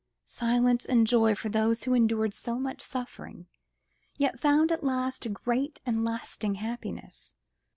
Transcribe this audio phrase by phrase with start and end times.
[0.25, 3.45] —silence and joy for those who had endured so much suffering,
[4.17, 7.35] yet found at last a great and lasting happiness.